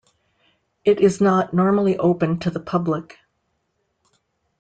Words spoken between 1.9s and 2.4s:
open